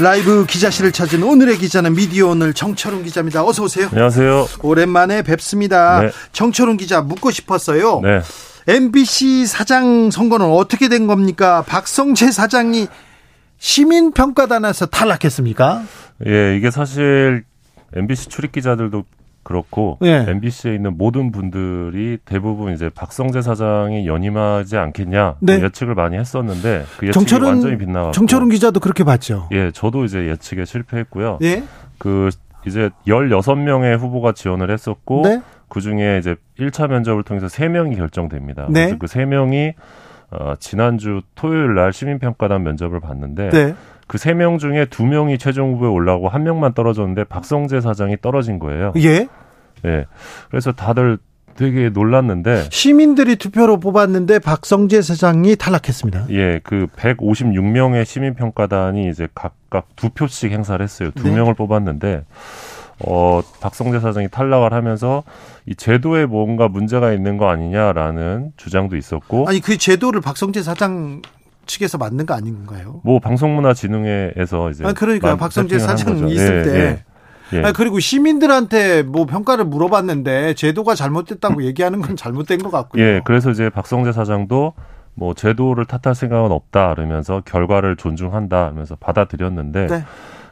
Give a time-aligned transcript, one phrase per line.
[0.00, 3.44] 라이브 기자실을 찾은 오늘의 기자는 미디어 오늘 정철웅 기자입니다.
[3.44, 3.88] 어서 오세요.
[3.92, 4.46] 안녕하세요.
[4.62, 6.00] 오랜만에 뵙습니다.
[6.00, 6.10] 네.
[6.32, 8.00] 정철웅 기자 묻고 싶었어요.
[8.00, 8.22] 네.
[8.66, 11.62] MBC 사장 선거는 어떻게 된 겁니까?
[11.66, 12.88] 박성재 사장이
[13.58, 15.82] 시민평가단에서 탈락했습니까?
[16.26, 17.44] 예, 이게 사실
[17.94, 19.04] MBC 출입 기자들도
[19.50, 20.24] 그렇고 예.
[20.28, 25.56] MBC에 있는 모든 분들이 대부분 이제 박성재 사장이 연임하지 않겠냐 네.
[25.56, 29.48] 뭐 예측을 많이 했었는데 그 예측이 정철은 완전히 빗나갔고 정철웅 기자도 그렇게 봤죠.
[29.50, 31.40] 예, 저도 이제 예측에 실패했고요.
[31.42, 31.64] 예.
[31.98, 32.30] 그
[32.64, 35.42] 이제 16명의 후보가 지원을 했었고 네.
[35.68, 38.66] 그 중에 이제 1차 면접을 통해서 3명이 결정됩니다.
[38.68, 38.94] 네.
[38.94, 39.74] 그래서 그 3명이
[40.30, 43.74] 어, 지난주 토요일 날 시민평가단 면접을 봤는데 네.
[44.10, 48.92] 그세 명 중에 두 명이 최종 후보에 올라오고 한 명만 떨어졌는데 박성재 사장이 떨어진 거예요.
[48.96, 49.28] 예.
[49.84, 50.06] 예.
[50.50, 51.18] 그래서 다들
[51.56, 56.26] 되게 놀랐는데 시민들이 투표로 뽑았는데 박성재 사장이 탈락했습니다.
[56.30, 61.10] 예, 그 156명의 시민 평가단이 이제 각각 두 표씩 행사를 했어요.
[61.14, 61.34] 두 네.
[61.34, 62.24] 명을 뽑았는데
[63.06, 65.22] 어, 박성재 사장이 탈락을 하면서
[65.66, 71.20] 이 제도에 뭔가 문제가 있는 거 아니냐라는 주장도 있었고 아니 그 제도를 박성재 사장
[71.66, 73.00] 측에서 만든 거 아닌가요?
[73.04, 76.28] 뭐 방송문화진흥회에서 이제 아 그러니까 만- 박성재 사장.
[76.28, 76.78] 있을 예, 때.
[76.78, 77.04] 예,
[77.52, 77.62] 예.
[77.62, 83.02] 아니, 그리고 시민들한테 뭐 평가를 물어봤는데 제도가 잘못됐다고 얘기하는 건 잘못된 것 같고요.
[83.02, 84.74] 예, 그래서 이제 박성재 사장도
[85.14, 90.04] 뭐 제도를 탓할 생각은 없다 그러면서 결과를 존중한다 하면서 받아들였는데 네.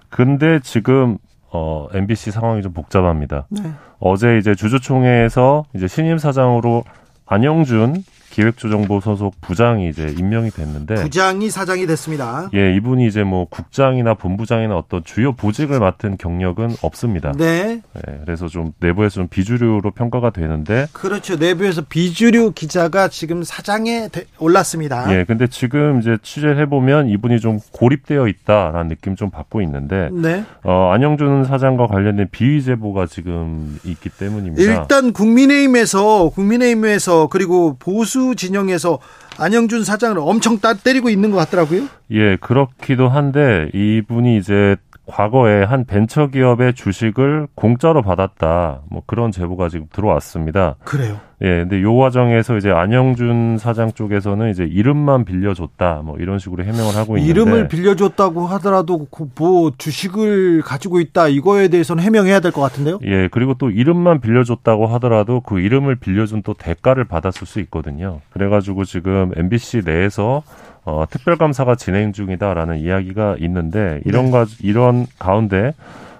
[0.08, 1.18] 근데 지금
[1.50, 3.46] 어 MBC 상황이 좀 복잡합니다.
[3.48, 3.72] 네.
[3.98, 6.84] 어제 이제 주주총회에서 이제 신임 사장으로
[7.26, 12.50] 안영준 기획조정부 소속 부장이 이제 임명이 됐는데 부장이 사장이 됐습니다.
[12.54, 17.32] 예, 이분이 이제 뭐 국장이나 본부장이나 어떤 주요 보직을 맡은 경력은 없습니다.
[17.36, 17.80] 네.
[17.96, 21.36] 예, 그래서 좀 내부에서 좀 비주류로 평가가 되는데 그렇죠.
[21.36, 25.12] 내부에서 비주류 기자가 지금 사장에 대- 올랐습니다.
[25.14, 30.44] 예, 근데 지금 이제 취재를 해보면 이분이 좀 고립되어 있다라는 느낌 좀 받고 있는데, 네.
[30.64, 34.62] 어, 안영준 사장과 관련된 비위 제보가 지금 있기 때문입니다.
[34.62, 38.98] 일단 국민의힘에서 국민의힘에서 그리고 보수 진영에서
[39.38, 41.88] 안영준 사장을 엄청 따 때리고 있는 것 같더라고요.
[42.10, 44.76] 예, 그렇기도 한데, 이분이 이제
[45.08, 48.82] 과거에 한 벤처 기업의 주식을 공짜로 받았다.
[48.90, 50.76] 뭐 그런 제보가 지금 들어왔습니다.
[50.84, 51.16] 그래요.
[51.40, 56.02] 예, 근데 요 과정에서 이제 안영준 사장 쪽에서는 이제 이름만 빌려줬다.
[56.04, 57.30] 뭐 이런 식으로 해명을 하고 있는데.
[57.30, 62.98] 이름을 빌려줬다고 하더라도 그뭐 주식을 가지고 있다 이거에 대해서는 해명해야 될 것 같은데요.
[63.04, 68.20] 예, 그리고 또 이름만 빌려줬다고 하더라도 그 이름을 빌려준 또 대가를 받았을 수 있거든요.
[68.30, 70.42] 그래 가지고 지금 MBC 내에서
[70.84, 74.30] 어, 특별감사가 진행 중이다라는 이야기가 있는데 이런 네.
[74.30, 75.74] 가 이런 가운데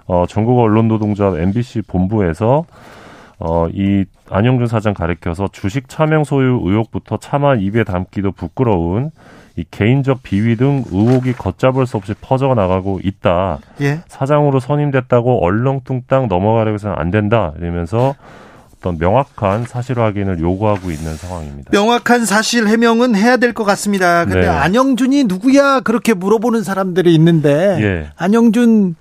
[0.05, 2.65] 어, 전국 언론 노동조합 MBC 본부에서
[3.39, 9.11] 어, 이 안영준 사장 가리켜서 주식 차명 소유 의혹부터 차마 입에 담기도 부끄러운
[9.55, 13.59] 이 개인적 비위 등 의혹이 걷잡을 수 없이 퍼져 나가고 있다.
[13.81, 13.99] 예.
[14.07, 17.53] 사장으로 선임됐다고 얼렁뚱땅 넘어가려고 해서는 안 된다.
[17.59, 18.15] 이러면서
[18.79, 21.69] 어떤 명확한 사실 확인을 요구하고 있는 상황입니다.
[21.71, 24.23] 명확한 사실 해명은 해야 될 것 같습니다.
[24.25, 24.47] 근데 네.
[24.47, 28.09] 안영준이 누구야 그렇게 물어보는 사람들이 있는데 예.
[28.15, 28.95] 안영준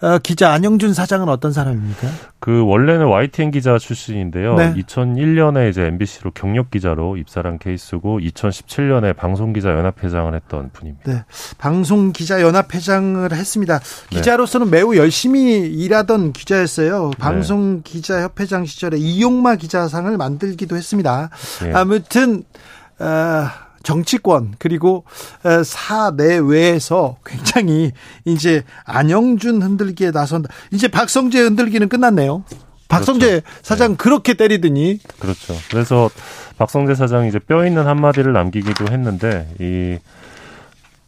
[0.00, 2.08] 어, 기자 안영준 사장은 어떤 사람입니까?
[2.38, 4.54] 그 원래는 YTN 기자 출신인데요.
[4.54, 4.74] 네.
[4.74, 11.12] 2001년에 이제 MBC로 경력 기자로 입사한 케이스고 2017년에 방송 기자 연합 회장을 했던 분입니다.
[11.12, 11.24] 네.
[11.58, 13.78] 방송 기자 연합 회장을 했습니다.
[13.78, 14.16] 네.
[14.16, 17.10] 기자로서는 매우 열심히 일하던 기자였어요.
[17.18, 21.30] 방송 기자 협회장 시절에 이용마 기자상을 만들기도 했습니다.
[21.66, 21.72] 예.
[21.72, 22.44] 아무튼
[23.00, 23.46] 어,
[23.82, 25.04] 정치권 그리고
[25.44, 27.92] 어, 사내외에서 굉장히
[28.24, 30.50] 이제 안영준 흔들기에 나선다.
[30.72, 32.44] 이제 박성재 흔들기는 끝났네요.
[32.88, 33.46] 박성재 그렇죠.
[33.62, 35.54] 사장 그렇게 때리더니 그렇죠.
[35.70, 36.10] 그래서
[36.56, 39.98] 박성재 사장이 이제 뼈 있는 한마디를 남기기도 했는데 이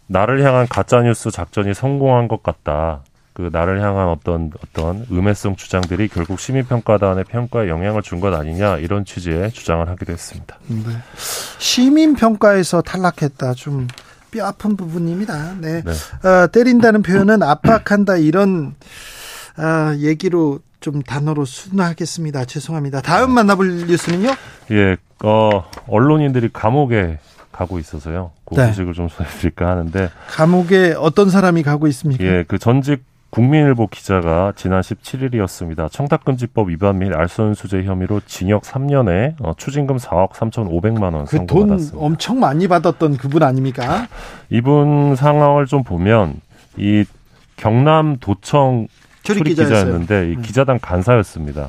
[0.07, 3.03] 나를 향한 가짜 뉴스 작전이 성공한 것 같다.
[3.33, 9.05] 그 나를 향한 어떤 어떤 음해성 주장들이 결국 시민평가단의 평가에 영향을 준 것 아니냐 이런
[9.05, 10.59] 취지의 주장을 하기도 했습니다.
[10.69, 10.83] 네.
[11.59, 13.87] 시민평가에서 탈락했다 좀
[14.31, 15.55] 뼈 아픈 부분입니다.
[15.61, 15.83] 네.
[15.83, 16.29] 네.
[16.29, 18.75] 어, 때린다는 표현은 압박한다 이런
[19.59, 22.45] 어, 얘기로 좀 단어로 순화하겠습니다.
[22.45, 23.01] 죄송합니다.
[23.03, 24.31] 다음 만나볼 뉴스는요?
[24.71, 27.19] 예, 어, 언론인들이 감옥에
[27.53, 28.31] 가고 있어서요.
[28.47, 28.69] 그 네.
[28.69, 32.25] 소식을 좀 전해드릴까 하는데 감옥에 어떤 사람이 가고 있습니까?
[32.25, 35.91] 예, 그 전직 국민일보 기자가 지난 17일이었습니다.
[35.93, 41.93] 청탁금지법 위반 및 알선수재 혐의로 징역 3년에 어, 추징금 4억 3,500만 원 선고받았습니다.
[41.93, 44.07] 그 돈 엄청 많이 받았던 그분 아닙니까?
[44.51, 46.41] 이분 상황을 좀 보면
[46.77, 47.05] 이
[47.57, 48.89] 경남 도청
[49.23, 50.43] 출입 기자였는데 이 네.
[50.43, 51.69] 기자단 간사였습니다.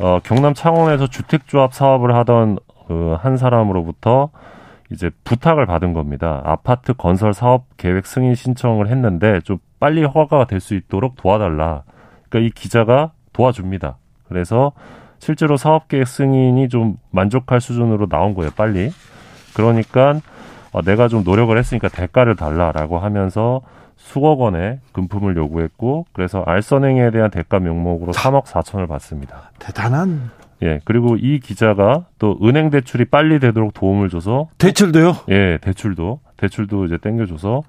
[0.00, 2.58] 어, 경남 창원에서 주택조합 사업을 하던
[2.88, 4.30] 그 한 사람으로부터
[4.90, 6.42] 이제 부탁을 받은 겁니다.
[6.44, 11.82] 아파트 건설 사업 계획 승인 신청을 했는데 좀 빨리 허가가 될 수 있도록 도와달라.
[12.28, 13.96] 그러니까 이 기자가 도와줍니다.
[14.28, 14.70] 그래서
[15.18, 18.52] 실제로 사업 계획 승인이 좀 만족할 수준으로 나온 거예요.
[18.56, 18.92] 빨리.
[19.54, 20.20] 그러니까
[20.70, 23.60] 어, 내가 좀 노력을 했으니까 대가를 달라라고 하면서
[23.96, 29.50] 수억 원의 금품을 요구했고 그래서 알선행에 대한 대가 명목으로 3억 4천을 받습니다.
[29.58, 30.30] 대단한.
[30.62, 35.16] 예, 그리고 이 기자가 또 은행 대출이 빨리 되도록 도움을 줘서 대출도요?
[35.30, 37.62] 예, 대출도 대출도 이제 땡겨줘서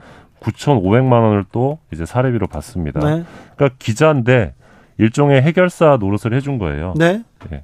[0.43, 2.99] 9,500만 원을 또 이제 사례비로 받습니다.
[2.99, 3.23] 네.
[3.55, 4.53] 그러니까 기자인데
[4.97, 6.93] 일종의 해결사 노릇을 해준 거예요.
[6.97, 7.23] 네.
[7.51, 7.63] 예.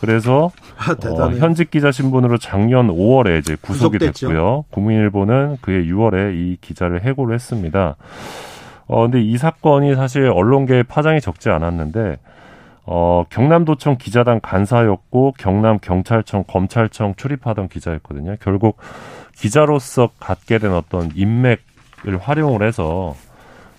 [0.00, 4.28] 그래서 아, 어, 현직 기자 신분으로 작년 5월에 이제 구속이 구속됐죠.
[4.28, 4.64] 됐고요.
[4.70, 7.96] 국민일보는 그해 6월에 이 기자를 해고를 했습니다.
[8.86, 12.18] 어 근데 이 사건이 사실 언론계에 파장이 적지 않았는데
[12.86, 18.36] 어 경남도청 기자단 간사였고 경남 경찰청 검찰청 출입하던 기자였거든요.
[18.40, 18.78] 결국
[19.36, 21.58] 기자로서 갖게 된 어떤 인맥을
[22.04, 23.14] 활용을 해서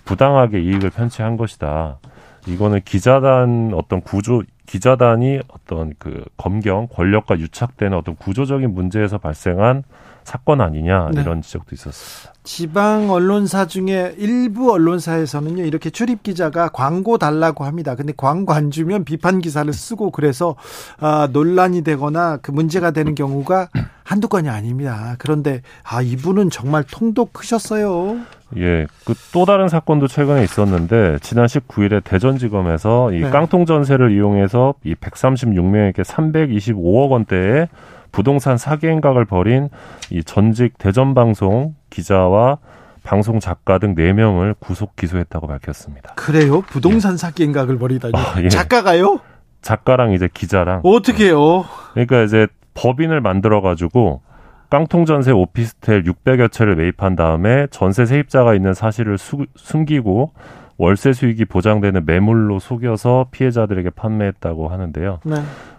[0.04, 1.98] 부당하게 이익을 편취한 것이다.
[2.46, 9.82] 이거는 기자단 어떤 구조 기자단이 어떤 그 검경 권력과 유착되는 어떤 구조적인 문제에서 발생한
[10.30, 11.22] 사건 아니냐 네.
[11.22, 12.32] 이런 지적도 있었습니다.
[12.44, 17.96] 지방 언론사 중에 일부 언론사에서는요 이렇게 출입 기자가 광고 달라고 합니다.
[17.96, 20.54] 근데 광고 안 주면 비판 기사를 쓰고 그래서
[21.00, 23.70] 아, 논란이 되거나 그 문제가 되는 경우가
[24.04, 25.16] 한두 건이 아닙니다.
[25.18, 28.18] 그런데 아 이분은 정말 통도 크셨어요.
[28.56, 33.30] 예, 그 또 다른 사건도 최근에 있었는데 지난 19일에 대전지검에서 이 네.
[33.30, 37.68] 깡통 전세를 이용해서 이 136명에게 325억 원대의
[38.12, 39.68] 부동산 사기 행각을 벌인
[40.10, 42.58] 이 전직 대전 방송 기자와
[43.02, 46.14] 방송 작가 등 4명을 구속 기소했다고 밝혔습니다.
[46.14, 46.60] 그래요?
[46.62, 47.16] 부동산 예.
[47.16, 48.12] 사기 행각을 벌이다니.
[48.14, 48.48] 아, 예.
[48.48, 49.20] 작가가요?
[49.62, 50.82] 작가랑 이제 기자랑.
[50.84, 51.64] 어떻게 해요?
[51.92, 54.22] 그러니까 이제 법인을 만들어 가지고
[54.70, 60.32] 깡통 전세 오피스텔 600여 채를 매입한 다음에 전세 세입자가 있는 사실을 수, 숨기고
[60.80, 65.20] 월세 수익이 보장되는 매물로 속여서 피해자들에게 판매했다고 하는데요.
[65.24, 65.34] 네.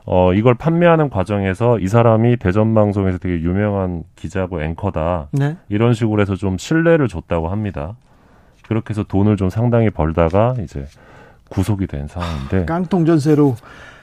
[0.05, 5.29] 어, 이걸 판매하는 과정에서 이 사람이 대전 방송에서 되게 유명한 기자고 앵커다.
[5.31, 5.57] 네.
[5.69, 7.95] 이런 식으로 해서 좀 신뢰를 줬다고 합니다.
[8.67, 10.85] 그렇게 해서 돈을 좀 상당히 벌다가 이제
[11.49, 12.65] 구속이 된 상황인데.
[12.65, 13.55] 깡통 전세로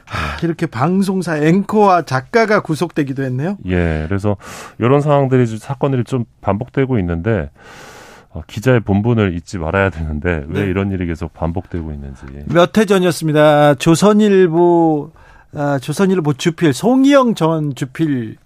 [0.05, 3.57] 하, 이렇게 방송사 앵커와 작가가 구속되기도 했네요.
[3.67, 4.37] 예, 그래서
[4.81, 7.51] 이런 상황들이 사건들이 좀 반복되고 있는데 어,
[8.47, 10.71] 기자의 본분을 잊지 말아야 되는데 왜 네.
[10.71, 12.23] 이런 일이 계속 반복되고 있는지.
[12.47, 13.75] 몇 해 전이었습니다.
[13.77, 15.11] 조선일보
[15.55, 18.37] 아, 조선일보 주필 송희영 전 주필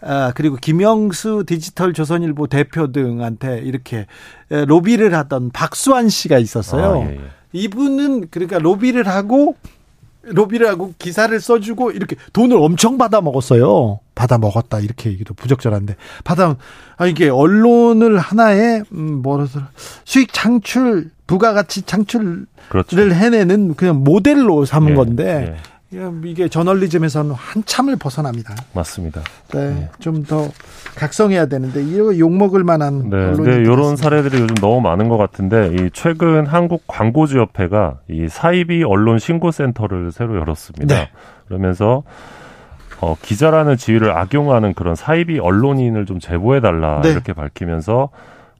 [0.00, 4.06] 아, 그리고 김영수 디지털 조선일보 대표 등한테 이렇게
[4.48, 7.02] 로비를 하던 박수환 씨가 있었어요.
[7.02, 7.20] 아, 예, 예.
[7.52, 9.56] 이분은 그러니까 로비를 하고
[10.30, 14.00] 로비를 하고 기사를 써주고 이렇게 돈을 엄청 받아 먹었어요.
[14.14, 16.56] 받아 먹었다 이렇게 얘기도 부적절한데 받아
[16.96, 19.60] 아 이게 언론을 하나의 음 뭐라서
[20.04, 22.98] 수익 창출 부가가치 창출을 그렇죠.
[22.98, 25.77] 해내는 그냥 모델로 삼은 예, 건데 예.
[25.90, 28.54] 이게 저널리즘에서는 한참을 벗어납니다.
[28.74, 29.22] 맞습니다.
[29.54, 29.88] 네, 네.
[30.00, 30.48] 좀 더
[30.94, 35.72] 각성해야 되는데 이거 욕 먹을 만한 네, 네 이런 사례들이 요즘 너무 많은 것 같은데
[35.72, 40.94] 이 최근 한국 광고주협회가 이 사이비 언론 신고 센터를 새로 열었습니다.
[40.94, 41.08] 네.
[41.46, 42.02] 그러면서
[43.00, 47.10] 어, 기자라는 지위를 악용하는 그런 사이비 언론인을 좀 제보해 달라 네.
[47.10, 48.10] 이렇게 밝히면서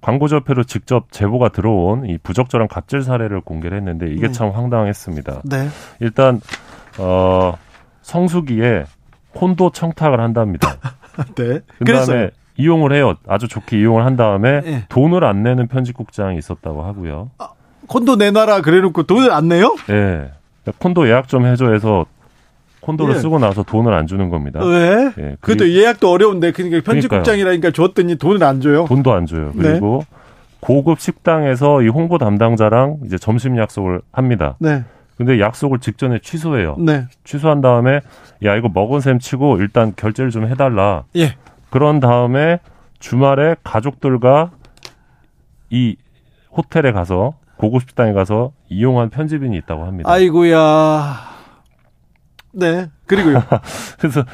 [0.01, 4.33] 광고협회로 직접 제보가 들어온 이 부적절한 갑질 사례를 공개를 했는데 이게 네.
[4.33, 5.43] 참 황당했습니다.
[5.45, 5.69] 네.
[6.01, 6.41] 일단
[6.99, 7.57] 어,
[8.03, 8.85] 성수기에
[9.35, 10.77] 콘도 청탁을 한답니다.
[11.37, 11.61] 네.
[11.79, 13.15] 그다음에 이용을 해요.
[13.27, 14.85] 아주 좋게 이용을 한 다음에 네.
[14.89, 17.31] 돈을 안 내는 편집국장이 있었다고 하고요.
[17.39, 17.51] 아,
[17.87, 19.77] 콘도 내놔라 그래놓고 돈을 안 내요?
[19.87, 20.31] 네.
[20.79, 22.05] 콘도 예약 좀 해줘 해서
[22.81, 23.19] 콘도를 예.
[23.19, 24.65] 쓰고 나서 돈을 안 주는 겁니다.
[24.65, 25.11] 왜?
[25.19, 28.87] 예, 그래도 예약도 어려운데 그러니까 편집국장이라니까 줬더니 돈을 안 줘요.
[28.87, 29.53] 돈도 안 줘요.
[29.57, 30.17] 그리고 네.
[30.61, 34.57] 고급 식당에서 이 홍보 담당자랑 이제 점심 약속을 합니다.
[34.59, 34.85] 네.
[35.19, 36.77] 근데 약속을 직전에 취소해요.
[36.79, 37.09] 네.
[37.25, 38.01] 취소한 다음에
[38.45, 41.05] 야 이거 먹은 셈 치고 일단 결제를 좀 해달라.
[41.17, 41.35] 예.
[41.71, 42.61] 그런 다음에
[43.01, 44.53] 주말에 가족들과
[45.71, 45.97] 이
[46.57, 50.09] 호텔에 가서 고급 식당에 가서 이용한 편집인이 있다고 합니다.
[50.09, 51.17] 아이고야.
[52.53, 52.87] 네.
[53.07, 53.43] 그리고요.
[53.99, 54.25] 그래서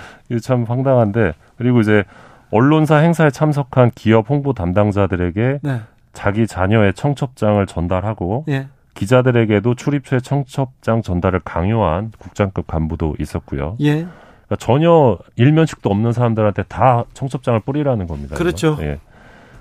[0.43, 2.05] 참 황당한데 그리고 이제
[2.51, 5.81] 언론사 행사에 참석한 기업 홍보 담당자들에게 네.
[6.13, 8.69] 자기 자녀의 청첩장을 전달하고 예.
[8.95, 13.77] 기자들에게도 출입처의 청첩장 전달을 강요한 국장급 간부도 있었고요.
[13.81, 14.07] 예.
[14.47, 18.37] 그러니까 전혀 일면식도 없는 사람들한테 다 청첩장을 뿌리라는 겁니다.
[18.37, 18.77] 그렇죠.
[18.81, 18.99] 예.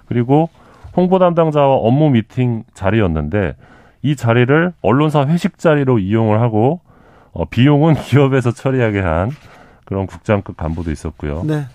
[0.05, 0.49] 그리고
[0.95, 3.55] 홍보 담당자와 업무 미팅 자리였는데
[4.03, 6.81] 이 자리를 언론사 회식 자리로 이용을 하고
[7.31, 9.31] 어, 비용은 기업에서 처리하게 한
[9.85, 11.43] 그런 국장급 간부도 있었고요.
[11.45, 11.65] 네.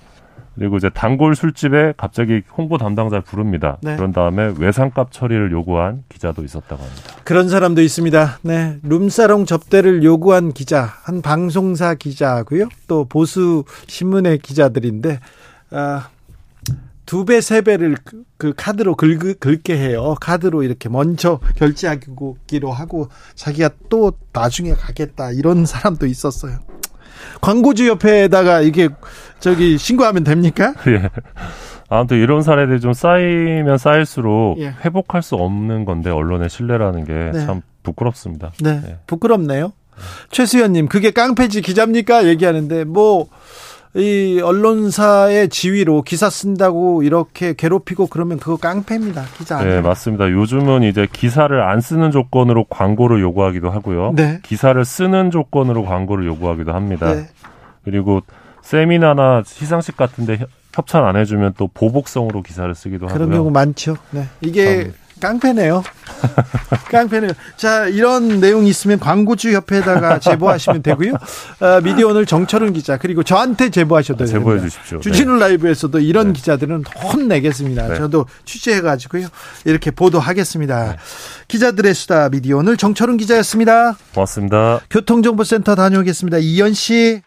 [0.59, 3.79] 그리고 이제 단골 술집에 갑자기 홍보 담당자를 부릅니다.
[3.81, 3.97] 네.
[3.97, 7.15] 그런 다음에 외상값 처리를 요구한 기자도 있었다고 합니다.
[7.25, 8.41] 그런 사람도 있습니다.
[8.43, 8.79] 네.
[8.83, 12.69] 룸사롱 접대를 요구한 기자, 한 방송사 기자고요.
[12.87, 15.21] 또 보수 신문의 기자들인데
[15.71, 16.09] 아,
[17.07, 20.15] 두 배, 세 배를 그, 그 카드로 긁, 긁게 해요.
[20.21, 26.59] 카드로 이렇게 먼저 결제하기로 하고 자기가 또 나중에 가겠다 이런 사람도 있었어요.
[27.41, 28.89] 광고주 협회에다가 이게
[29.41, 30.75] 저기 신고하면 됩니까?
[30.89, 31.09] 예.
[31.89, 34.75] 아무튼 이런 사례들이 좀 쌓이면 쌓일수록 예.
[34.85, 37.47] 회복할 수 없는 건데 언론의 신뢰라는 게 네.
[37.47, 38.53] 참 부끄럽습니다.
[38.61, 38.83] 네.
[38.87, 38.97] 예.
[39.07, 39.73] 부끄럽네요.
[40.31, 42.27] 최수연님, 그게 깡패지 기자입니까?
[42.27, 43.29] 얘기하는데, 뭐,
[43.95, 49.25] 이 언론사의 지위로 기사 쓴다고 이렇게 괴롭히고 그러면 그거 깡패입니다.
[49.37, 49.81] 기자 네.
[49.81, 50.31] 맞습니다.
[50.31, 54.13] 요즘은 이제 기사를 안 쓰는 조건으로 광고를 요구하기도 하고요.
[54.15, 54.41] 네.
[54.43, 57.15] 기사를 쓰는 조건으로 광고를 요구하기도 합니다.
[57.15, 57.27] 네.
[57.85, 58.21] 그리고
[58.63, 63.37] 세미나나 시상식 같은데 협- 협찬 안 해주면 또 보복성으로 기사를 쓰기도 그런 하고요.
[63.39, 63.97] 경우 많죠.
[64.11, 64.27] 네.
[64.43, 65.83] 이게 깡패네요.
[66.91, 67.33] 깡패네요.
[67.57, 71.13] 자, 이런 내용이 있으면 광고주 협회에다가 제보하시면 되고요.
[71.61, 74.39] 어, 미디어 오늘 정철은 기자, 그리고 저한테 제보하셔도 됩니다.
[74.39, 75.01] 제보해 주십시오.
[75.01, 76.33] 주진우 라이브에서도 이런 네.
[76.35, 77.89] 기자들은 혼내겠습니다.
[77.89, 77.97] 네.
[77.97, 79.29] 저도 취재해 가지고요.
[79.65, 80.97] 이렇게 보도하겠습니다.
[81.49, 83.93] 기자들의 수다 미디어 오늘 정철은 기자였습니다.
[83.93, 84.81] 네, 고맙습니다.
[84.91, 86.39] 교통정보센터 다녀오겠습니다.
[86.39, 87.23] 이현 씨.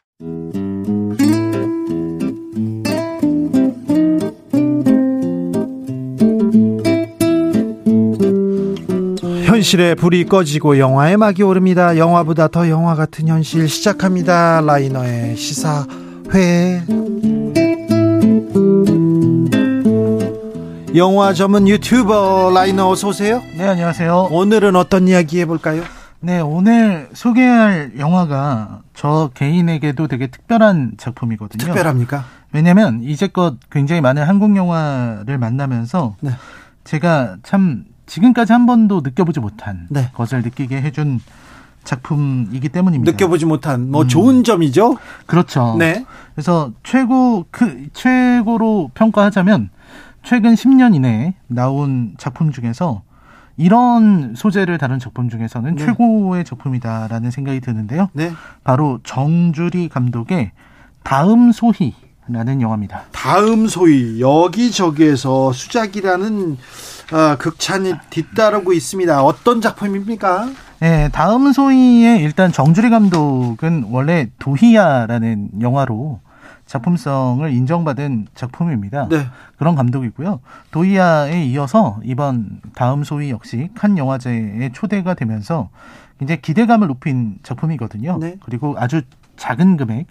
[9.62, 11.96] 현실의 불이 꺼지고 영화의 막이 오릅니다.
[11.96, 14.60] 영화보다 더 영화 같은 현실 시작합니다.
[14.62, 16.82] 라이너의 시사회.
[20.96, 23.40] 영화 전문 유튜버 라이너 어서 오세요.
[23.56, 24.30] 네, 안녕하세요.
[24.32, 25.84] 오늘은 어떤 이야기 해볼까요?
[26.22, 31.64] 네, 오늘 소개할 영화가 저 개인에게도 되게 특별한 작품이거든요.
[31.64, 32.26] 특별합니까?
[32.52, 36.32] 왜냐면 이제껏 굉장히 많은 한국 영화를 만나면서 네.
[36.84, 40.10] 제가 참 지금까지 한 번도 느껴보지 못한 네.
[40.14, 41.20] 것을 느끼게 해준
[41.84, 43.12] 작품이기 때문입니다.
[43.12, 44.08] 느껴보지 못한 뭐 음.
[44.08, 44.98] 좋은 점이죠.
[45.26, 45.76] 그렇죠.
[45.80, 46.06] 네.
[46.36, 49.70] 그래서 최고 그 최고로 평가하자면
[50.24, 53.02] 최근 10년 이내에 나온 작품 중에서
[53.58, 55.86] 이런 소재를 다룬 작품 중에서는 네.
[55.86, 58.10] 최고의 작품이다라는 생각이 드는데요.
[58.14, 58.32] 네.
[58.64, 60.52] 바로 정주리 감독의
[61.04, 63.04] 다음 소희라는 영화입니다.
[63.12, 66.58] 다음 소위 여기저기에서 수작이라는
[67.12, 69.24] 어, 극찬이 뒤따르고 있습니다.
[69.24, 70.50] 어떤 작품입니까?
[70.80, 76.20] 네, 다음 소희의 일단 정주리 감독은 원래 도희야라는 영화로
[76.66, 79.10] 작품성을 인정받은 작품입니다.
[79.10, 79.28] 네.
[79.58, 80.40] 그런 감독이고요.
[80.72, 85.70] 도이아에 이어서 이번 다음 소위 역시 칸 영화제에 초대가 되면서
[86.18, 88.18] 굉장히 기대감을 높인 작품이거든요.
[88.20, 88.38] 네.
[88.46, 89.02] 그리고 아주
[89.36, 90.08] 작은 금액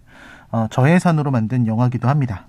[0.52, 2.47] 어, 저예산으로 만든 영화기도 합니다.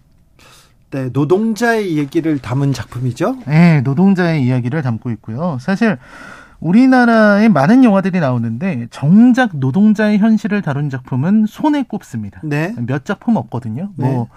[0.91, 3.37] 네, 노동자의 얘기를 담은 작품이죠.
[3.47, 5.57] 네, 노동자의 이야기를 담고 있고요.
[5.59, 5.97] 사실
[6.59, 12.39] 우리나라에 많은 영화들이 나오는데 정작 노동자의 현실을 다룬 작품은 손에 꼽습니다.
[12.43, 12.75] 네.
[12.77, 13.91] 몇 작품 없거든요.
[13.95, 14.27] 뭐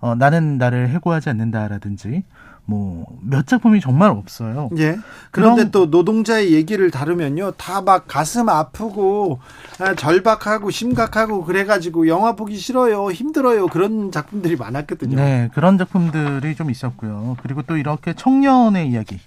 [0.00, 2.24] 어, 나는 나를 해고하지 않는다라든지
[2.66, 4.68] 뭐 몇 작품이 정말 없어요.
[4.78, 4.96] 예.
[5.30, 7.52] 그런데 그럼- 또 노동자의 얘기를 다루면요.
[7.52, 9.40] 다 막 가슴 아프고
[9.78, 13.10] 아, 절박하고 심각하고 그래가지고 영화 보기 싫어요.
[13.10, 13.66] 힘들어요.
[13.68, 15.16] 그런 작품들이 많았거든요.
[15.16, 17.36] 네, 그런 작품들이 좀 있었고요.
[17.42, 19.20] 그리고 또 이렇게 청년의 이야기,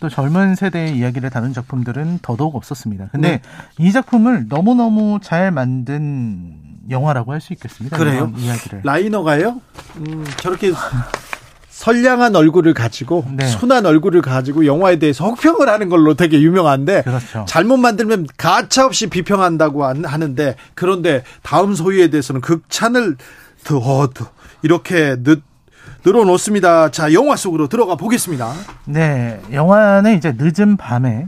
[0.00, 3.08] 또 젊은 세대의 이야기를 다룬 작품들은 더더욱 없었습니다.
[3.12, 3.42] 근데 네.
[3.78, 6.54] 이 작품을 너무 너무 잘 만든
[6.90, 7.96] 영화라고 할 수 있겠습니다.
[7.96, 8.32] 그래요?
[8.36, 8.80] 이야기를.
[8.84, 9.60] 라이너가요.
[9.98, 10.72] 음, 저렇게
[11.82, 13.44] 선량한 얼굴을 가지고 네.
[13.44, 17.44] 순한 얼굴을 가지고 영화에 대해서 혹평을 하는 걸로 되게 유명한데 그렇죠.
[17.48, 23.16] 잘못 만들면 가차없이 비평한다고 한- 하는데 그런데 다음 소유에 대해서는 극찬을
[23.64, 23.80] 더,
[24.14, 24.26] 더
[24.62, 25.42] 이렇게 늦
[26.04, 26.92] 늘어놓습니다.
[26.92, 28.52] 자, 영화 속으로 들어가 보겠습니다.
[28.86, 31.26] 네, 영화는 이제 늦은 밤에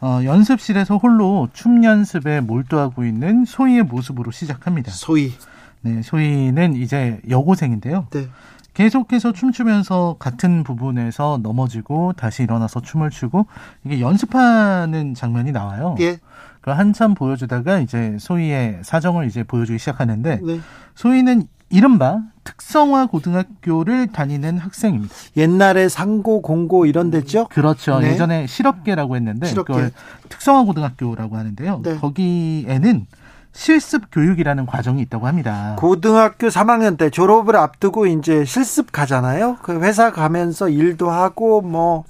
[0.00, 4.90] 어, 연습실에서 홀로 춤 연습에 몰두하고 있는 소희의 모습으로 시작합니다.
[4.92, 5.34] 소희.
[5.82, 8.06] 네, 소희는 이제 여고생인데요.
[8.10, 8.28] 네.
[8.74, 13.46] 계속해서 춤추면서 같은 부분에서 넘어지고 다시 일어나서 춤을 추고
[13.84, 15.94] 이게 연습하는 장면이 나와요.
[16.00, 16.18] 예.
[16.60, 20.60] 그 한참 보여주다가 이제 소희의 사정을 이제 보여주기 시작하는데 네.
[20.94, 25.14] 소희는 이른바 특성화 고등학교를 다니는 학생입니다.
[25.36, 27.48] 옛날에 상고, 공고 이런 데죠?
[27.48, 28.00] 그렇죠.
[28.00, 28.10] 네.
[28.10, 29.72] 예전에 실업계라고 했는데 실업계.
[29.72, 29.92] 그걸
[30.28, 31.80] 특성화 고등학교라고 하는데요.
[31.82, 31.96] 네.
[31.98, 33.06] 거기에는
[33.54, 35.76] 실습 교육이라는 과정이 있다고 합니다.
[35.78, 39.58] 고등학교 3학년 때 졸업을 앞두고 이제 실습 가잖아요.
[39.62, 42.04] 그 회사 가면서 일도 하고 뭐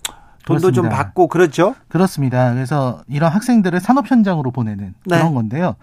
[0.46, 0.96] 돈도 좀 그렇습니다.
[0.96, 1.74] 받고 그렇죠.
[1.88, 2.52] 그렇습니다.
[2.52, 5.18] 그래서 이런 학생들을 산업 현장으로 보내는 네.
[5.18, 5.76] 그런 건데요.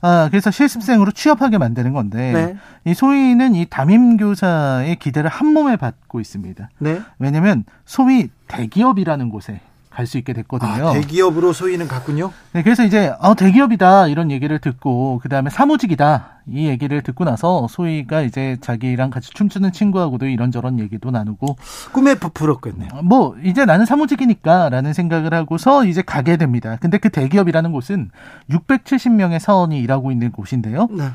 [0.00, 2.56] 아, 그래서 실습생으로 취업하게 만드는 건데 네.
[2.90, 6.68] 이 소위는 이 담임 교사의 기대를 한 몸에 받고 있습니다.
[6.78, 7.00] 네.
[7.18, 9.60] 왜냐하면 소위 대기업이라는 곳에
[9.96, 10.88] 갈 수 있게 됐거든요.
[10.88, 12.30] 아, 대기업으로 소위는 갔군요.
[12.52, 17.66] 네, 그래서 이제 어, 대기업이다 이런 얘기를 듣고 그 다음에 사무직이다 이 얘기를 듣고 나서
[17.70, 21.56] 소희가 이제 자기랑 같이 춤추는 친구하고도 이런저런 얘기도 나누고
[21.92, 22.90] 꿈에 부풀었겠네요.
[22.92, 26.76] 어, 뭐 이제 나는 사무직이니까라는 생각을 하고서 이제 가게 됩니다.
[26.78, 28.10] 근데 그 대기업이라는 곳은
[28.50, 30.88] 670명의 사원이 일하고 있는 곳인데요.
[30.90, 31.08] 네.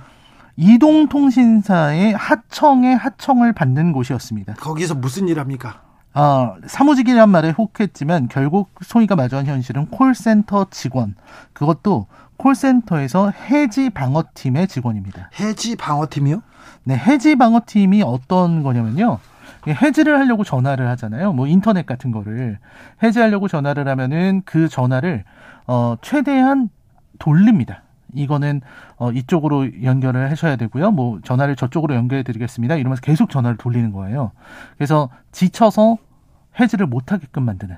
[0.57, 4.55] 이동통신사의 하청의 하청을 받는 곳이었습니다.
[4.55, 5.90] 거기서 무슨 일 합니까?
[6.13, 11.15] 아, 사무직이란 말에 혹했지만 결국 소희가 마주한 현실은 콜센터 직원.
[11.53, 15.29] 그것도 콜센터에서 해지 방어팀의 직원입니다.
[15.39, 16.41] 해지 방어팀이요?
[16.83, 19.19] 네, 해지 방어팀이 어떤 거냐면요.
[19.67, 21.33] 이 해지를 하려고 전화를 하잖아요.
[21.33, 22.57] 뭐 인터넷 같은 거를
[23.03, 25.23] 해지하려고 전화를 하면은 그 전화를
[25.67, 26.69] 어 최대한
[27.19, 27.83] 돌립니다.
[28.13, 28.61] 이거는
[28.97, 30.91] 어 이쪽으로 연결을 하셔야 되고요.
[30.91, 32.75] 뭐 전화를 저쪽으로 연결해 드리겠습니다.
[32.75, 34.31] 이러면서 계속 전화를 돌리는 거예요.
[34.77, 35.97] 그래서 지쳐서
[36.59, 37.77] 해지를 못 하게끔 만드는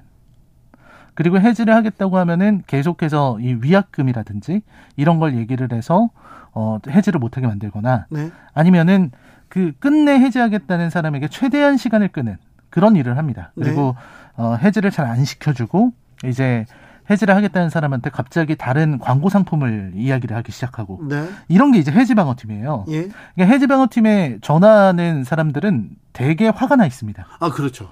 [1.16, 4.62] 그리고 해지를 하겠다고 하면은 계속해서 이 위약금이라든지
[4.96, 6.10] 이런 걸 얘기를 해서
[6.54, 8.32] 어 해지를 못 하게 만들거나 네.
[8.54, 9.12] 아니면은
[9.48, 12.38] 그 끝내 해지하겠다는 사람에게 최대한 시간을 끄는
[12.72, 13.52] 그런 일을 합니다.
[13.56, 13.96] 그리고
[14.36, 15.92] 어, 해지를 잘 안 시켜주고
[16.26, 16.66] 이제
[17.10, 21.28] 해지를 하겠다는 사람한테 갑자기 다른 광고 상품을 이야기를 하기 시작하고 네.
[21.48, 22.86] 이런 게 이제 해지 방어팀이에요.
[22.90, 23.10] 예.
[23.36, 27.26] 그러니까 해지 방어팀에 전화하는 사람들은 되게 화가 나 있습니다.
[27.40, 27.90] 아, 그렇죠.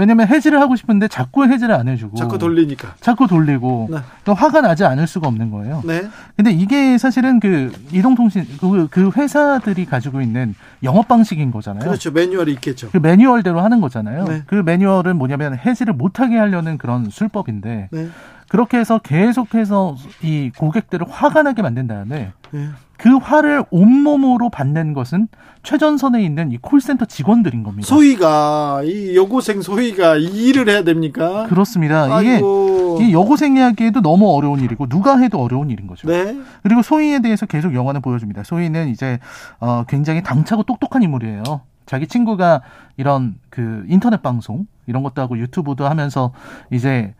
[0.00, 2.94] 왜냐면 해지를 하고 싶은데 자꾸 해지를 안 해주고 자꾸 돌리니까.
[3.00, 3.98] 자꾸 돌리고 네.
[4.24, 5.82] 또 화가 나지 않을 수가 없는 거예요.
[5.84, 6.08] 네.
[6.36, 11.84] 근데 이게 사실은 그 이동통신 그, 그 회사들이 가지고 있는 영업 방식인 거잖아요.
[11.84, 12.10] 그렇죠.
[12.12, 12.88] 매뉴얼이 있겠죠.
[12.90, 14.24] 그 매뉴얼대로 하는 거잖아요.
[14.24, 14.42] 네.
[14.46, 18.08] 그 매뉴얼은 뭐냐면 해지를 못하게 하려는 그런 술법인데 네.
[18.50, 22.68] 그렇게 해서 계속해서 이 고객들을 화가 나게 만든 다음에 예.
[22.96, 25.28] 그 화를 온몸으로 받는 것은
[25.62, 27.86] 최전선에 있는 이 콜센터 직원들인 겁니다.
[27.86, 31.46] 소희가 이 여고생 소희가 이 일을 해야 됩니까?
[31.48, 32.20] 그렇습니다.
[32.20, 32.98] 이게 아이고.
[33.00, 36.08] 이 여고생이 하기에도 너무 어려운 일이고 누가 해도 어려운 일인 거죠.
[36.08, 36.36] 네.
[36.64, 38.42] 그리고 소희에 대해서 계속 영화는 보여줍니다.
[38.42, 39.20] 소희는 이제
[39.60, 41.44] 어 굉장히 당차고 똑똑한 인물이에요.
[41.86, 42.62] 자기 친구가
[42.96, 46.32] 이런 그 인터넷 방송 이런 것도 하고 유튜브도 하면서
[46.72, 47.14] 이제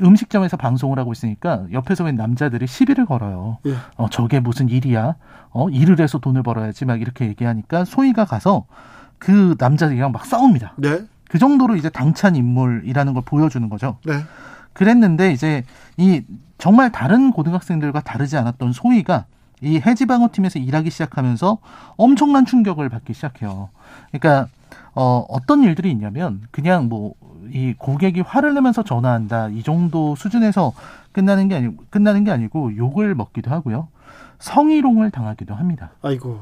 [0.00, 3.58] 음식점에서 방송을 하고 있으니까 옆에서 웬 남자들이 시비를 걸어요.
[3.66, 3.74] 예.
[3.96, 5.16] 어 저게 무슨 일이야?
[5.50, 8.66] 어 일을 해서 돈을 벌어야지 막 이렇게 얘기하니까 소희가 가서
[9.18, 10.74] 그 남자들이랑 막 싸웁니다.
[10.76, 11.04] 네.
[11.28, 13.96] 그 정도로 이제 당찬 인물이라는 걸 보여주는 거죠.
[14.04, 14.14] 네.
[14.72, 15.64] 그랬는데 이제
[15.96, 16.22] 이
[16.58, 19.26] 정말 다른 고등학생들과 다르지 않았던 소희가
[19.60, 21.58] 이 해지방어 팀에서 일하기 시작하면서
[21.96, 23.70] 엄청난 충격을 받기 시작해요.
[24.10, 24.48] 그러니까
[24.94, 27.14] 어 어떤 일들이 있냐면 그냥 뭐
[27.50, 30.72] 이 고객이 화를 내면서 전화한다 이 정도 수준에서
[31.12, 33.88] 끝나는 게 아니 끝나는 게 아니고 욕을 먹기도 하고요.
[34.38, 35.90] 성희롱을 당하기도 합니다.
[36.02, 36.40] 아이고.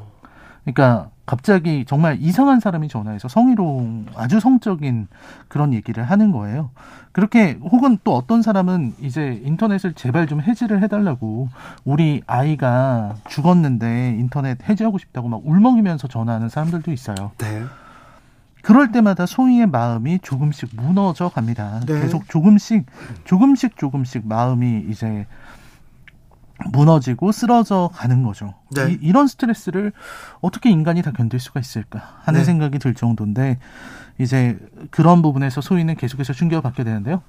[0.65, 5.07] 그러니까 갑자기 정말 이상한 사람이 전화해서 성희롱 아주 성적인
[5.49, 6.71] 그런 얘기를 하는 거예요.
[7.13, 11.49] 그렇게 혹은 또 어떤 사람은 이제 인터넷을 제발 좀 해지를 해달라고
[11.85, 17.33] 우리 아이가 죽었는데 인터넷 해지하고 싶다고 막 울먹이면서 전화하는 사람들도 있어요.
[17.39, 17.65] 네.
[18.63, 21.81] 그럴 때마다 소희의 마음이 조금씩 무너져 갑니다.
[21.87, 22.01] 네.
[22.01, 22.87] 계속 조금씩
[23.25, 25.27] 조금씩 조금씩 마음이 이제
[26.67, 28.55] 무너지고 쓰러져 가는 거죠.
[28.75, 28.99] 네.
[29.01, 29.93] 이, 런 스트레스를
[30.41, 32.45] 어떻게 인간이 다 견딜 수가 있을까 하는 네.
[32.45, 33.59] 생각이 들 정도인데
[34.19, 34.59] 이제
[34.91, 37.23] 그런 부분에서 소희는 계속해서 충격을 받게 되는데요.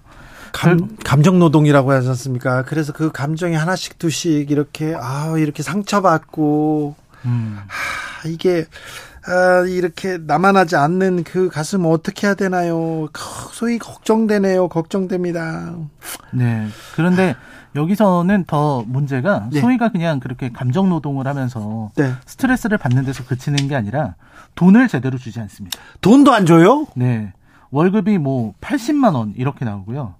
[0.51, 2.63] 감, 감정 노동이라고 하지 않습니까?
[2.63, 8.65] 그래서 그 감정이 하나씩 두씩 이렇게 아 이렇게 상처받고 음, 아, 이게
[9.27, 13.07] 아, 이렇게 남아나지 않는 그 가슴 어떻게 해야 되나요?
[13.51, 14.67] 소위 걱정되네요.
[14.67, 15.75] 걱정됩니다.
[16.31, 16.67] 네.
[16.95, 17.35] 그런데
[17.75, 19.61] 여기서는 더 문제가 네.
[19.61, 22.13] 소위가 그냥 그렇게 감정 노동을 하면서 네.
[22.25, 24.15] 스트레스를 받는 데서 그치는 게 아니라
[24.55, 25.79] 돈을 제대로 주지 않습니다.
[26.01, 26.87] 돈도 안 줘요?
[26.95, 27.31] 네.
[27.69, 30.15] 월급이 뭐 80만 원 이렇게 나오고요.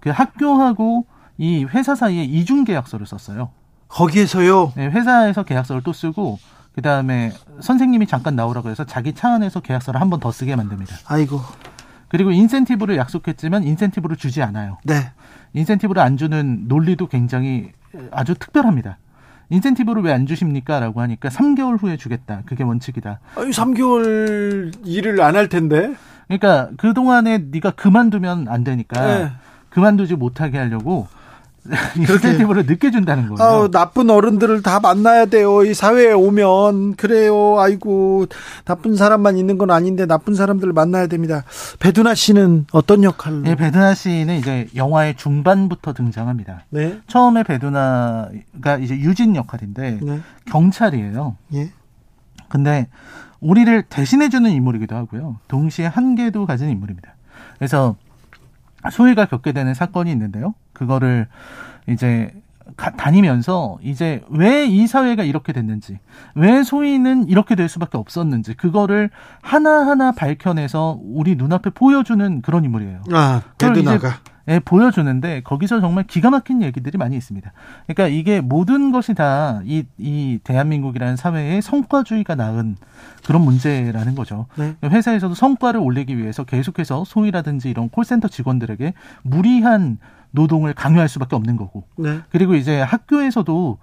[0.00, 1.06] 그 학교하고
[1.36, 3.50] 이 회사 사이에 이중 계약서를 썼어요.
[3.88, 4.72] 거기에서요.
[4.76, 6.38] 네, 회사에서 계약서를 또 쓰고
[6.78, 10.94] 그 다음에 선생님이 잠깐 나오라고 해서 자기 차 안에서 계약서를 한 번 더 쓰게 만듭니다.
[11.08, 11.40] 아이고.
[12.06, 14.78] 그리고 인센티브를 약속했지만 인센티브를 주지 않아요.
[14.84, 15.10] 네.
[15.54, 17.72] 인센티브를 안 주는 논리도 굉장히
[18.12, 18.98] 아주 특별합니다.
[19.50, 20.78] 인센티브를 왜 안 주십니까?
[20.78, 22.42] 라고 하니까 3개월 후에 주겠다.
[22.46, 23.18] 그게 원칙이다.
[23.34, 25.94] 아니, 3개월 일을 안 할 텐데.
[26.28, 29.32] 그러니까 그동안에 네가 그만두면 안 되니까 네.
[29.70, 31.08] 그만두지 못하게 하려고
[31.96, 33.50] 인센티브를 늦게 준다는 거예요.
[33.50, 35.64] 아우, 나쁜 어른들을 다 만나야 돼요.
[35.64, 36.96] 이 사회에 오면.
[36.96, 37.58] 그래요.
[37.58, 38.26] 아이고,
[38.64, 41.44] 나쁜 사람만 있는 건 아닌데, 나쁜 사람들을 만나야 됩니다.
[41.78, 43.46] 배두나 씨는 어떤 역할로?
[43.46, 46.64] 예, 배두나 씨는 이제 영화의 중반부터 등장합니다.
[46.70, 47.00] 네.
[47.06, 50.20] 처음에 배두나가 이제 유진 역할인데 네.
[50.46, 51.36] 경찰이에요.
[51.54, 51.70] 예.
[52.48, 52.88] 근데
[53.40, 55.36] 우리를 대신해주는 인물이기도 하고요.
[55.48, 57.14] 동시에 한계도 가진 인물입니다.
[57.58, 57.96] 그래서
[58.90, 60.54] 소희가 겪게 되는 사건이 있는데요.
[60.72, 61.26] 그거를
[61.88, 62.32] 이제
[62.76, 65.98] 가- 다니면서 이제 왜 이 사회가 이렇게 됐는지,
[66.34, 69.08] 왜 소희는 이렇게 될 수밖에 없었는지, 그거를
[69.40, 73.02] 하나하나 밝혀내서 우리 눈앞에 보여주는 그런 인물이에요.
[73.12, 74.16] 아, 그걸 배두나가.
[74.48, 77.52] 예, 보여주는데 거기서 정말 기가 막힌 얘기들이 많이 있습니다.
[77.86, 82.76] 그러니까 이게 모든 것이 다이 이 대한민국이라는 사회의 성과주의가 낳은
[83.26, 84.46] 그런 문제라는 거죠.
[84.56, 84.74] 네.
[84.82, 89.98] 회사에서도 성과를 올리기 위해서 계속해서 소위라든지 이런 콜센터 직원들에게 무리한
[90.30, 91.84] 노동을 강요할 수밖에 없는 거고.
[91.96, 92.20] 네.
[92.30, 93.78] 그리고 이제 학교에서도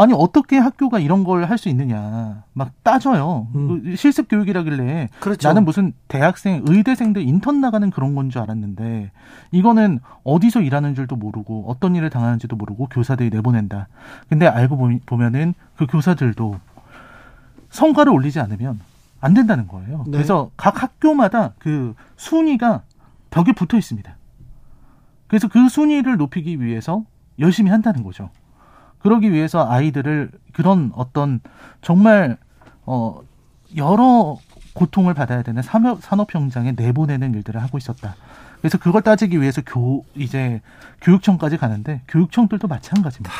[0.00, 3.48] 아니 어떻게 학교가 이런 걸 할 수 있느냐 막 따져요.
[3.54, 3.82] 음.
[3.82, 5.48] 그 실습 교육이라길래 그렇죠.
[5.48, 9.10] 나는 무슨 대학생, 의대생들 인턴 나가는 그런 건 줄 알았는데
[9.52, 13.88] 이거는 어디서 일하는 줄도 모르고 어떤 일을 당하는지도 모르고 교사들이 내보낸다.
[14.28, 16.58] 근데 알고 보면- 보면은 그 교사들도
[17.70, 18.80] 성과를 올리지 않으면
[19.20, 20.04] 안 된다는 거예요.
[20.06, 20.12] 네.
[20.12, 22.82] 그래서 각 학교마다 그 순위가
[23.30, 24.16] 벽에 붙어 있습니다.
[25.26, 27.04] 그래서 그 순위를 높이기 위해서
[27.38, 28.30] 열심히 한다는 거죠.
[29.00, 31.40] 그러기 위해서 아이들을 그런 어떤
[31.82, 32.36] 정말
[32.84, 33.20] 어
[33.76, 34.38] 여러
[34.72, 38.16] 고통을 받아야 되는 산업 산업 현장에 내보내는 일들을 하고 있었다.
[38.60, 40.60] 그래서 그걸 따지기 위해서 교 이제
[41.00, 43.32] 교육청까지 가는데 교육청들도 마찬가지입니다.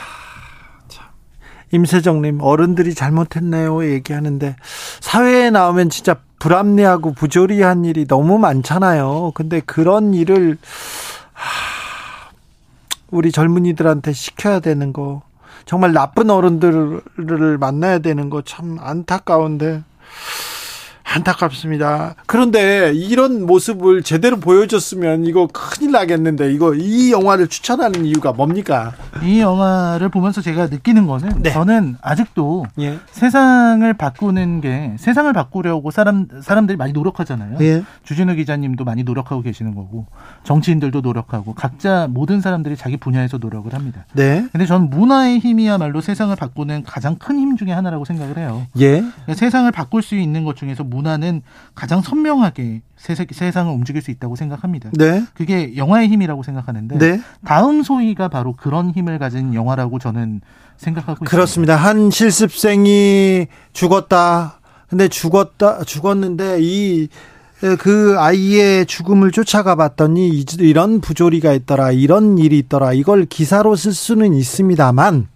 [1.73, 3.85] 임세정님, 어른들이 잘못했네요.
[3.91, 4.57] 얘기하는데,
[5.01, 9.33] 사회에 나오면 진짜 불합리하고 부조리한 일이 너무 많잖아요.
[9.35, 10.57] 근데 그런 일을,
[11.33, 12.31] 하,
[13.11, 15.23] 우리 젊은이들한테 시켜야 되는 거,
[15.67, 19.83] 정말 나쁜 어른들을 만나야 되는 거 참 안타까운데,
[21.09, 22.15] 안타깝습니다.
[22.27, 28.93] 그런데 이런 모습을 제대로 보여줬으면 이거 큰일 나겠는데, 이거, 이 영화를 추천하는 이유가 뭡니까?
[29.23, 31.51] 이 영화를 보면서 제가 느끼는 거는 네.
[31.51, 32.99] 저는 아직도 예.
[33.11, 37.57] 세상을 바꾸는 게 세상을 바꾸려고 사람 사람들이 많이 노력하잖아요.
[37.63, 37.83] 예.
[38.05, 40.07] 주진우 기자님도 많이 노력하고 계시는 거고
[40.45, 44.05] 정치인들도 노력하고 각자 모든 사람들이 자기 분야에서 노력을 합니다.
[44.13, 44.47] 네.
[44.53, 48.67] 근데 저는 문화의 힘이야말로 세상을 바꾸는 가장 큰 힘 중에 하나라고 생각을 해요.
[48.81, 49.05] 예.
[49.33, 51.43] 세상을 바꿀 수 있는 것 중에서 문화는
[51.75, 54.91] 가장 선명하게 세, 세상을 움직일 수 있다고 생각합니다.
[54.95, 55.25] 네.
[55.35, 57.21] 그게 영화의 힘이라고 생각하는데 네.
[57.45, 60.41] 다음 소희가 바로 그런 힘을 가진 영화라고 저는
[60.77, 61.31] 생각하고 있습니다.
[61.31, 61.77] 그렇습니다.
[61.77, 64.59] 한 실습생이 죽었다.
[64.89, 67.09] 근데 죽었다, 죽었는데 이,
[67.79, 73.93] 그 아이의 죽음을 쫓아가 봤더니 이- 이런 부조리가 있더라, 이런 일이 있더라, 이걸 기사로 쓸
[73.93, 75.29] 수는 있습니다만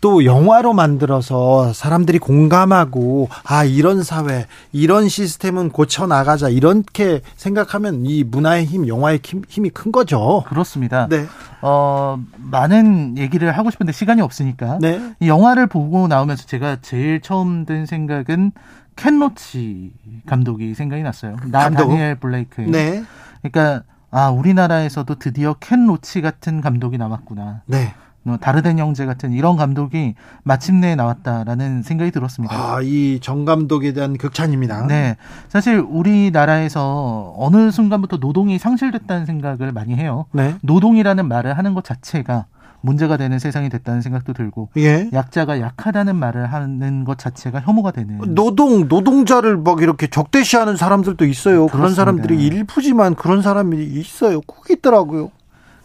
[0.00, 8.24] 또 영화로 만들어서 사람들이 공감하고 아 이런 사회 이런 시스템은 고쳐 나가자 이렇게 생각하면 이
[8.24, 10.44] 문화의 힘 영화의 힘, 힘이 큰 거죠.
[10.48, 11.06] 그렇습니다.
[11.08, 11.26] 네,
[11.60, 17.66] 어, 많은 얘기를 하고 싶은데 시간이 없으니까 네, 이 영화를 보고 나오면서 제가 제일 처음
[17.66, 18.52] 든 생각은
[18.96, 19.92] 켄 로치
[20.26, 21.36] 감독이 생각이 났어요.
[21.46, 21.88] 나 감독?
[21.88, 22.62] 다니엘 블레이크.
[22.62, 23.04] 네,
[23.42, 27.62] 그러니까 아 우리나라에서도 드디어 켄 로치 같은 감독이 나왔구나.
[27.66, 27.92] 네.
[28.22, 32.54] 뭐 다르덴 형제 같은 이런 감독이 마침내 나왔다라는 생각이 들었습니다.
[32.54, 34.86] 아, 이 정 감독에 대한 극찬입니다.
[34.86, 35.16] 네.
[35.48, 40.26] 사실 우리나라에서 어느 순간부터 노동이 상실됐다는 생각을 많이 해요.
[40.32, 40.54] 네.
[40.62, 42.46] 노동이라는 말을 하는 것 자체가
[42.82, 45.10] 문제가 되는 세상이 됐다는 생각도 들고 예.
[45.12, 51.66] 약자가 약하다는 말을 하는 것 자체가 혐오가 되는 노동 노동자를 막 이렇게 적대시하는 사람들도 있어요.
[51.66, 51.94] 그런 그렇습니다.
[52.00, 54.40] 사람들이 일부지만 그런 사람이 있어요.
[54.46, 55.30] 꼭 있더라고요.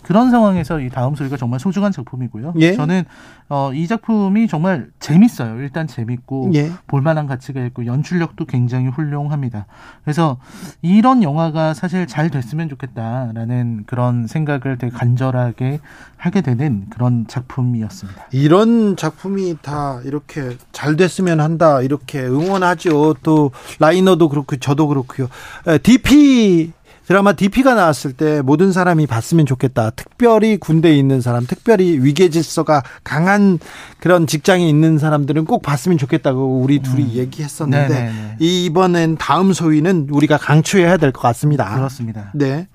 [0.05, 2.53] 그런 상황에서 이 다음 소리가 정말 소중한 작품이고요.
[2.59, 2.75] 예.
[2.75, 3.05] 저는
[3.49, 5.59] 어, 이 작품이 정말 재밌어요.
[5.59, 6.71] 일단 재밌고 예.
[6.85, 9.65] 볼만한 가치가 있고 연출력도 굉장히 훌륭합니다.
[10.03, 10.37] 그래서
[10.83, 15.79] 이런 영화가 사실 잘 됐으면 좋겠다라는 그런 생각을 되게 간절하게
[16.17, 18.27] 하게 되는 그런 작품이었습니다.
[18.31, 23.15] 이런 작품이 다 이렇게 잘 됐으면 한다 이렇게 응원하죠.
[23.23, 25.29] 또 라이너도 그렇고 저도 그렇고요.
[25.67, 26.73] 에, DP
[27.07, 29.91] 드라마 DP가 나왔을 때 모든 사람이 봤으면 좋겠다.
[29.91, 33.59] 특별히 군대에 있는 사람, 특별히 위계 질서가 강한
[33.99, 38.35] 그런 직장에 있는 사람들은 꼭 봤으면 좋겠다고 우리 둘이 얘기했었는데 네네네.
[38.39, 41.75] 이번엔 다음 소위는 우리가 강추해야 될 것 같습니다.
[41.75, 42.31] 그렇습니다.
[42.33, 42.67] 네.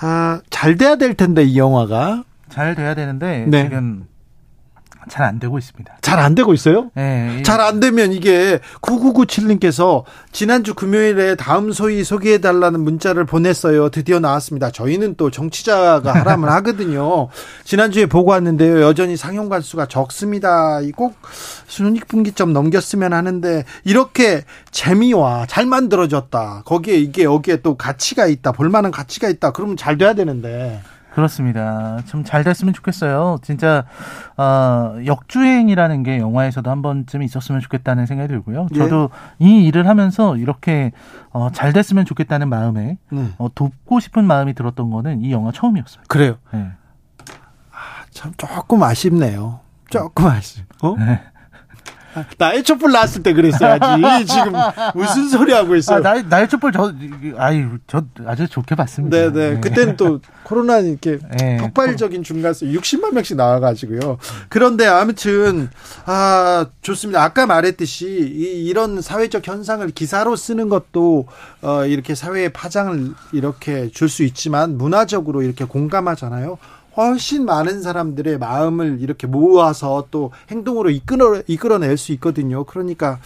[0.00, 3.64] 아, 잘 돼야 될 텐데 이 영화가 잘 돼야 되는데 네.
[3.64, 4.04] 지금
[5.08, 5.98] 잘 안 되고 있습니다.
[6.00, 6.90] 잘 안 되고 있어요?
[6.94, 13.88] 네, 이- 잘안 되면 이게 9997님께서 지난주 금요일에 다음 소위 소개해 달라는 문자를 보냈어요.
[13.90, 14.70] 드디어 나왔습니다.
[14.70, 17.28] 저희는 또 정치자가 하라면 하거든요.
[17.64, 18.82] 지난주에 보고 왔는데요.
[18.82, 20.80] 여전히 상영 관수가 적습니다.
[20.80, 21.14] 이꼭
[21.66, 26.62] 순익분기점 넘겼으면 하는데 이렇게 재미와 잘 만들어졌다.
[26.64, 28.52] 거기에 이게 여기에 또 가치가 있다.
[28.52, 29.52] 볼만한 가치가 있다.
[29.52, 30.80] 그러면 잘 돼야 되는데.
[31.14, 31.98] 그렇습니다.
[32.06, 33.38] 좀 잘 됐으면 좋겠어요.
[33.42, 33.84] 진짜
[34.36, 38.68] 어, 역주행이라는 게 영화에서도 한 번쯤 있었으면 좋겠다는 생각이 들고요.
[38.74, 38.78] 예.
[38.78, 40.92] 저도 이 일을 하면서 이렇게
[41.30, 43.28] 어, 잘 됐으면 좋겠다는 마음에 네.
[43.38, 46.06] 어, 돕고 싶은 마음이 들었던 거는 이 영화 처음이었습니다.
[46.08, 46.36] 그래요.
[46.52, 46.70] 네.
[48.10, 49.60] 참 조금 아쉽네요.
[49.90, 50.64] 조금 아쉽.
[50.82, 50.96] 어?
[50.98, 51.20] 네.
[52.38, 54.26] 나의 촛불 나왔을 때 그랬어야지.
[54.26, 54.52] 지금
[54.94, 55.98] 무슨 소리 하고 있어요?
[56.06, 56.92] 아, 나의, 촛불 저,
[57.38, 59.16] 아유, 저 아주 좋게 봤습니다.
[59.16, 59.60] 네네.
[59.60, 61.56] 그때는 또 코로나 이렇게 네.
[61.56, 64.18] 폭발적인 중간수 60만 명씩 나와가지고요.
[64.48, 65.70] 그런데 아무튼
[66.04, 67.22] 아 좋습니다.
[67.22, 71.26] 아까 말했듯이 이, 이런 사회적 현상을 기사로 쓰는 것도
[71.62, 76.58] 어, 이렇게 사회의 파장을 이렇게 줄 수 있지만 문화적으로 이렇게 공감하잖아요.
[76.96, 82.64] 훨씬 많은 사람들의 마음을 이렇게 모아서 또 행동으로 이끌어 이끌어낼 수 있거든요.
[82.64, 83.18] 그러니까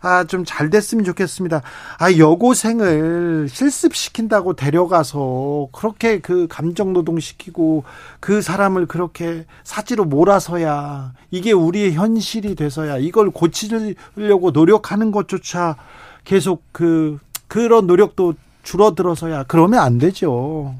[0.00, 1.62] 아 좀 잘 됐으면 좋겠습니다.
[1.98, 7.84] 아 여고생을 실습시킨다고 데려가서 그렇게 그 감정 노동시키고
[8.20, 15.76] 그 사람을 그렇게 사지로 몰아서야 이게 우리의 현실이 돼서야 이걸 고치려고 노력하는 것조차
[16.24, 20.74] 계속 그 그런 노력도 줄어들어서야 그러면 안 되죠.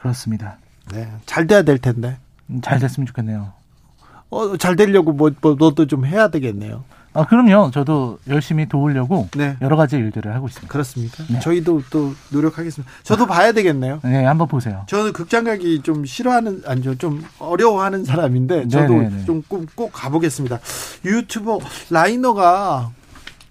[0.00, 0.58] 그렇습니다.
[0.94, 2.16] 네, 잘 돼야 될 텐데.
[2.50, 3.52] 음, 잘 됐으면 좋겠네요.
[4.30, 6.84] 어, 잘 되려고 뭐, 뭐 너도 좀 해야 되겠네요.
[7.16, 7.70] 아, 그럼요.
[7.70, 9.56] 저도 열심히 도우려고 네.
[9.62, 10.70] 여러 가지 일들을 하고 있습니다.
[10.70, 11.24] 그렇습니까?
[11.30, 11.38] 네.
[11.38, 12.92] 저희도 또 노력하겠습니다.
[13.04, 14.00] 저도 봐야 되겠네요.
[14.02, 14.82] 네, 한번 보세요.
[14.88, 19.24] 저는 극장 가기 좀 싫어하는 아니죠 좀 어려워하는 사람인데 저도 네네네.
[19.26, 20.58] 좀꼭 가보겠습니다.
[21.04, 22.90] 유튜버 라이너가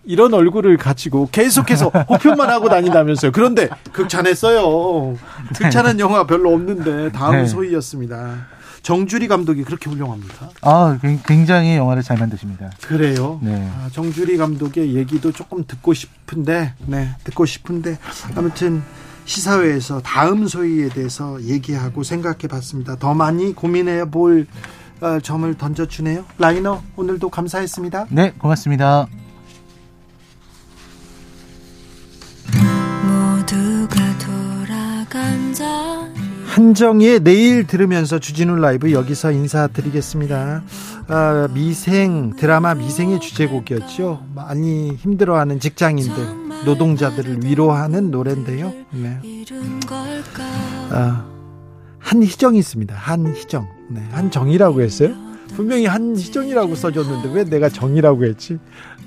[0.06, 3.32] 이런 얼굴을 가지고 계속해서 호편만 하고 다닌다면서요.
[3.32, 5.18] 그런데 극찬했어요.
[5.56, 7.46] 극찬한 영화 별로 없는데 다음 네.
[7.46, 8.48] 소희였습니다.
[8.82, 10.50] 정주리 감독이 그렇게 훌륭합니까?
[10.62, 12.70] 아, 굉- 굉장히 영화를 잘 만드십니다.
[12.86, 13.40] 그래요.
[13.42, 13.66] 네.
[13.78, 17.98] 아, 정주리 감독의 얘기도 조금 듣고 싶은데, 네, 듣고 싶은데,
[18.36, 18.84] 아무튼
[19.24, 22.98] 시사회에서 다음 소위에 대해서 얘기하고 생각해 봤습니다.
[22.98, 24.48] 더 많이 고민해 볼
[25.00, 26.26] 어, 점을 던져주네요.
[26.38, 28.08] 라이너, 오늘도 감사했습니다.
[28.10, 29.08] 네, 고맙습니다.
[36.54, 40.64] 한정희의 내일 들으면서 주진우 라이브 여기서 인사드리겠습니다.
[41.08, 44.24] 아, 미생 드라마 미생의 주제곡이었죠.
[44.36, 46.14] 많이 힘들어하는 직장인들,
[46.66, 48.72] 노동자들을 위로하는 노래인데요.
[48.92, 49.20] 네.
[50.92, 51.26] 아,
[51.98, 52.94] 한희정이 있습니다.
[52.94, 53.68] 한희정.
[53.90, 55.16] 네, 한정이라고 했어요?
[55.56, 58.60] 분명히 한희정이라고 써줬는데 왜 내가 정이라고 했지?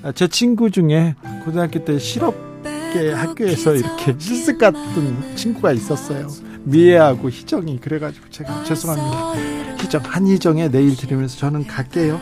[0.03, 6.27] 아, 제 친구 중에 고등학교 때 실업계 학교에서 이렇게 실습 같은 친구가 있었어요.
[6.67, 9.77] 미애하고 희정이 그래가지고 제가 죄송합니다.
[9.79, 12.19] 희정 한희정의 내일 들으면서 저는 갈게요.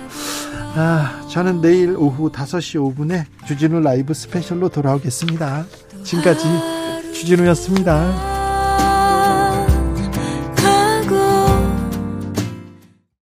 [0.78, 5.66] 아, 저는 내일 오후 5시 5분에 주진우 라이브 스페셜로 돌아오겠습니다.
[6.04, 6.44] 지금까지
[7.14, 8.35] 주진우였습니다.